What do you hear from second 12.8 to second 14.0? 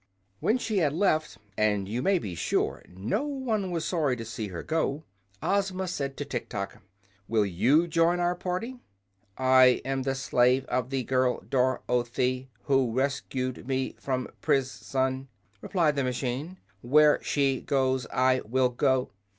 rescued me